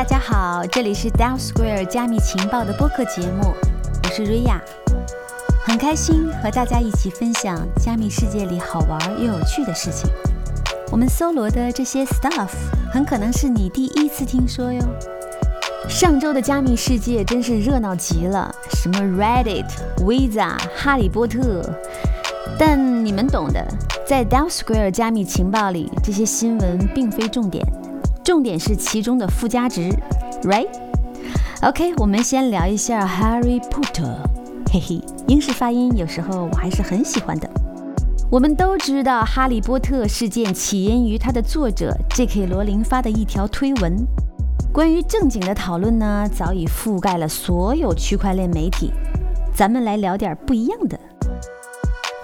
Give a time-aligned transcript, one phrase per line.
[0.00, 3.52] 大家好，这里是 Dow Square 加密情报的播客节目，
[4.02, 4.58] 我是瑞亚，
[5.62, 10.10] 很开心和大家一起分享加密世界里好玩又有趣的事情。
[10.90, 12.48] 我们搜罗的这些 stuff
[12.90, 14.80] 很可能是你第一次听说哟。
[15.86, 19.66] 上周的加密世界真是热闹极了，什么 Reddit、
[19.98, 21.62] Visa、哈利波特，
[22.58, 23.62] 但你们懂的，
[24.06, 27.62] 在 Dow Square 加密情报里，这些新闻并非重点。
[28.30, 29.90] 重点是其中的附加值
[30.44, 34.14] ，right？OK，我们先聊一下 Harry Potter，
[34.72, 37.50] 嘿嘿，英式发音有时候我还是很喜欢的。
[38.30, 42.46] 我们都知道，哈利波特事件起因于他的作者 J.K.
[42.46, 43.96] 罗琳发的一条推文。
[44.72, 48.92] 关于正经的讨论呢，早已覆盖了所有区块链媒体。
[49.52, 50.96] 咱们来聊点不一样的。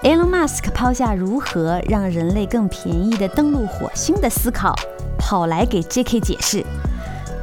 [0.03, 4.75] Elon Musk 抛下如何让人类更便宜地登陆火星的思考。
[5.17, 6.21] 跑来给 J.K.
[6.21, 6.63] 解释，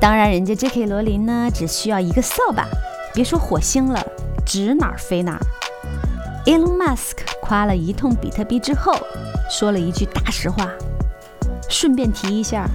[0.00, 0.86] 当然，人家 J.K.
[0.86, 2.66] 罗琳呢，只需要一个扫把，
[3.12, 4.00] 别说火星了，
[4.46, 5.40] 指哪儿飞哪儿。
[6.46, 8.94] Elon Musk 夸了一通比特币之后，
[9.50, 10.70] 说了一句大实话。
[11.68, 12.66] 顺便提一下，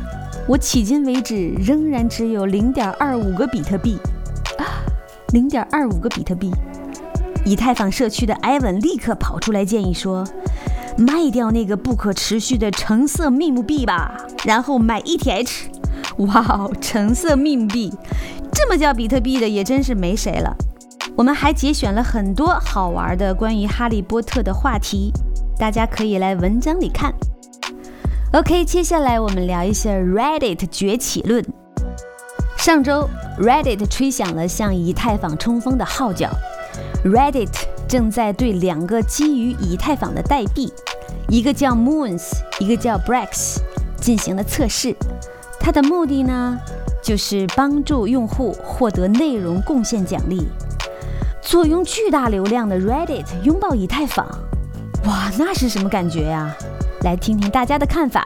[0.48, 3.98] 我迄今为止仍然只有零点二五个比特币
[4.60, 4.84] 啊，
[5.30, 6.52] 零点二五个比特币。
[7.46, 10.26] 以太坊社区的艾文立刻跑出来建议说。
[10.98, 15.50] 卖掉那个不可持续的橙色密目币吧，然后买 ETH。
[16.18, 17.94] 哇哦，橙色密目币，
[18.52, 20.54] 这么叫比特币的也真是没谁了。
[21.16, 25.14] 我们还节选了很多好玩的关于哈利波特的话题，
[25.58, 27.14] 大家可以来文章里看。
[28.34, 31.46] OK，接下来我们聊一下 Reddit 崛起论。
[32.58, 33.10] 上周
[33.40, 36.30] Reddit 吹响了向以太坊冲锋的号角
[37.04, 37.50] ，Reddit
[37.88, 40.72] 正在对两个基于以太坊的代币。
[41.28, 43.58] 一个叫 Moons，一个叫 Brex，
[44.00, 44.96] 进行了测试。
[45.60, 46.58] 它的目的呢，
[47.04, 50.48] 就是帮助用户获得内容贡献奖励。
[51.42, 54.26] 坐拥巨大流量的 Reddit 拥抱以太坊，
[55.06, 56.56] 哇，那是什么感觉呀？
[57.02, 58.24] 来听听大家的看法。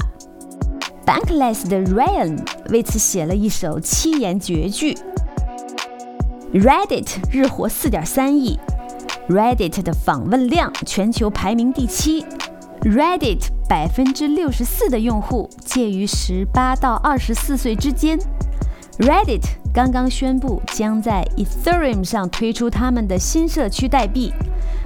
[1.06, 2.39] Bankless 的 Ryan
[2.69, 4.97] 为此写了一首七言绝句
[6.53, 8.59] ：Reddit 日活四点三亿
[9.27, 12.23] ，Reddit 的访问量全球排名第七。
[12.83, 18.19] Reddit 百分之六十四的用户介于十八到二十四岁之间。
[18.99, 19.41] Reddit
[19.73, 24.31] 刚刚宣布将在 Ethereum 上推出他们的新社区代币，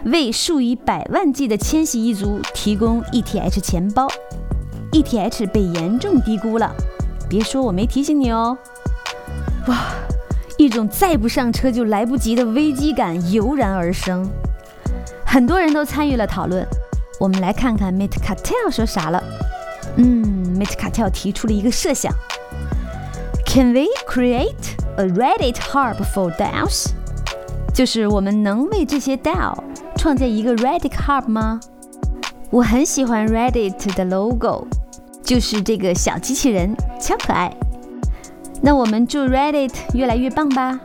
[0.06, 4.08] 为数以百万计的千禧一族提供 ETH 钱包。
[4.94, 6.74] ETH 被严重低估了，
[7.28, 8.58] 别说我没提醒你哦。
[9.68, 9.88] 哇，
[10.68, 14.30] 一种再不上车就来不及的危机感油然而生，
[15.26, 16.68] 很多人都参与了讨论。
[17.22, 19.24] 我们来看看 Mit c a t e l 说啥了。
[19.96, 22.14] 嗯，Mit c a t e l 提出了一个设想
[23.46, 26.88] ：Can we create a Reddit hub for DAOs？
[27.74, 29.58] 就是我们能为这些 DAO
[29.96, 31.62] 创建一个 Reddit hub 吗？
[32.50, 34.68] 我很喜欢 Reddit 的 logo，
[35.24, 37.50] 就是这个小机器人，超可爱。
[38.62, 40.80] 那我们祝 Reddit 越来越棒吧。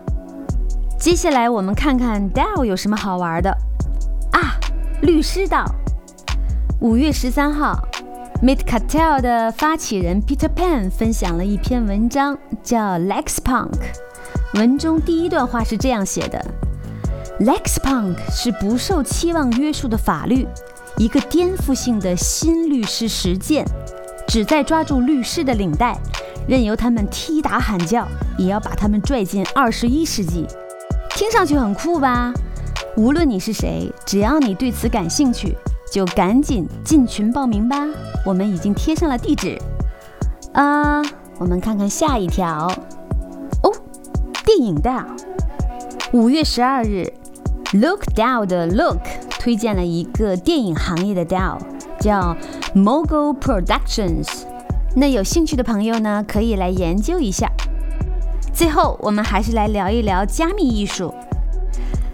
[0.98, 3.50] 接下来我们看看 DAO 有什么好玩的
[4.32, 4.60] 啊？
[5.00, 5.64] 律师岛。
[6.80, 7.78] 五月十三号
[8.42, 13.78] ，Meet Cartel 的发起人 Peter Pan 分享了一篇文章，叫 LexPunk。
[14.54, 16.44] 文中第一段话是这样写的
[17.40, 20.46] ：LexPunk 是不受期望约束的法律，
[20.98, 23.64] 一个颠覆性的新律师实践，
[24.28, 25.96] 旨在抓住律师的领带，
[26.48, 28.06] 任由他们踢打喊叫，
[28.38, 30.46] 也要把他们拽进二十一世纪。
[31.10, 32.32] 听上去很酷吧？
[32.96, 35.56] 无论你是谁，只要你对此感兴趣。
[35.90, 37.86] 就赶紧进群报名吧，
[38.24, 39.60] 我们已经贴上了地址。
[40.54, 41.02] 啊，
[41.36, 42.66] 我们看看下一条
[43.62, 43.70] 哦，
[44.46, 45.04] 电影 DAO。
[46.12, 47.12] 五月十二日
[47.74, 49.02] ，Look Down 的 Look
[49.38, 51.58] 推荐了一个电影行业的 DAO，
[52.00, 52.34] 叫
[52.74, 54.28] Mogul Productions。
[54.94, 57.50] 那有兴趣的朋友呢，可以来研究一下。
[58.52, 61.14] 最后，我们还是来聊一聊加密艺术。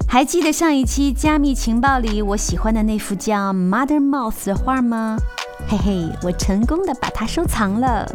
[0.06, 5.18] 还记得上一期加密情报里我喜欢的那幅叫 Mother Mouse 的画吗？
[5.66, 8.08] 嘿嘿，我成功的把它收藏了，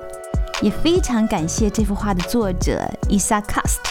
[0.62, 3.82] 也非常感谢这幅画的作者 Isa Cast。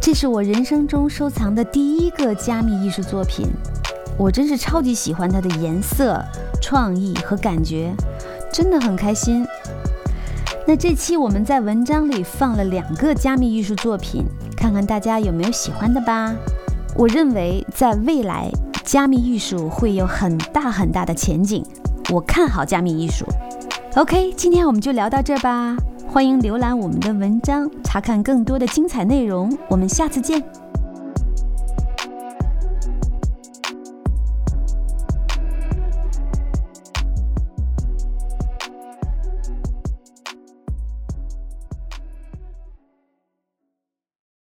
[0.00, 3.48] 这是我人生中收藏的第一个加密艺术作品，
[4.16, 6.22] 我真是超级喜欢它的颜色、
[6.62, 7.92] 创意和感觉，
[8.52, 9.44] 真的很开心。
[10.68, 14.24] 那这期我们在文章里放了两个加密艺术作品，
[14.56, 16.34] 看看大家有没有喜欢的吧。
[16.96, 18.50] 我认为，在未来，
[18.82, 21.64] 加密艺术会有很大很大的前景。
[22.12, 23.24] 我看好加密艺术。
[23.94, 25.76] OK，今天我们就聊到这吧。
[26.08, 29.56] 欢迎浏览我们的文章，查看更多的精彩内容。
[29.68, 30.42] 我们下次见。